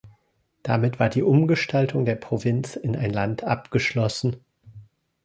[0.63, 4.43] Damit war die Umgestaltung der Provinz in ein Land abgeschlossen.